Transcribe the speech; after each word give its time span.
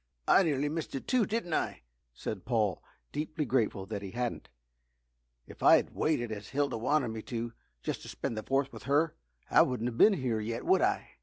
"I 0.27 0.41
nearly 0.41 0.67
missed 0.67 0.95
it 0.95 1.07
too, 1.07 1.27
didn't 1.27 1.53
I?" 1.53 1.83
said 2.11 2.43
Paul, 2.43 2.81
deeply 3.11 3.45
grateful 3.45 3.85
that 3.85 4.01
he 4.01 4.09
hadn't. 4.13 4.49
"If 5.45 5.61
I'd 5.61 5.91
waited 5.91 6.31
as 6.31 6.47
Hilda 6.49 6.75
wanted 6.79 7.09
me 7.09 7.21
to, 7.21 7.53
just 7.83 8.01
to 8.01 8.07
spend 8.09 8.35
the 8.35 8.41
Fourth 8.41 8.73
with 8.73 8.85
her, 8.89 9.13
I 9.51 9.61
wouldn't 9.61 9.89
have 9.89 9.99
been 9.99 10.13
here 10.13 10.39
yet, 10.39 10.65
would 10.65 10.81
I?" 10.81 11.07